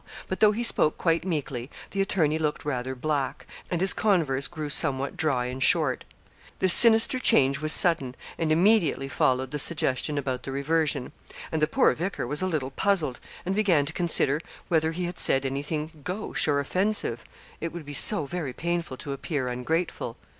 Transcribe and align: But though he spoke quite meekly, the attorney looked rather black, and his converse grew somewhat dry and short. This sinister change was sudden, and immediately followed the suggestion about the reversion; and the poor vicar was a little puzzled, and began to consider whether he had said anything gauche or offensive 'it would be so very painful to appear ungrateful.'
But 0.27 0.39
though 0.39 0.51
he 0.51 0.63
spoke 0.63 0.97
quite 0.97 1.25
meekly, 1.25 1.69
the 1.91 2.01
attorney 2.01 2.39
looked 2.39 2.65
rather 2.65 2.95
black, 2.95 3.45
and 3.69 3.79
his 3.81 3.93
converse 3.93 4.47
grew 4.47 4.67
somewhat 4.67 5.15
dry 5.15 5.45
and 5.45 5.61
short. 5.61 6.05
This 6.57 6.73
sinister 6.73 7.19
change 7.19 7.59
was 7.61 7.71
sudden, 7.71 8.15
and 8.35 8.51
immediately 8.51 9.07
followed 9.07 9.51
the 9.51 9.59
suggestion 9.59 10.17
about 10.17 10.41
the 10.41 10.51
reversion; 10.51 11.11
and 11.51 11.61
the 11.61 11.67
poor 11.67 11.93
vicar 11.93 12.25
was 12.25 12.41
a 12.41 12.47
little 12.47 12.71
puzzled, 12.71 13.19
and 13.45 13.53
began 13.53 13.85
to 13.85 13.93
consider 13.93 14.41
whether 14.69 14.91
he 14.91 15.03
had 15.03 15.19
said 15.19 15.45
anything 15.45 15.91
gauche 16.03 16.47
or 16.47 16.59
offensive 16.59 17.23
'it 17.59 17.71
would 17.71 17.85
be 17.85 17.93
so 17.93 18.25
very 18.25 18.53
painful 18.53 18.97
to 18.97 19.11
appear 19.13 19.49
ungrateful.' 19.49 20.17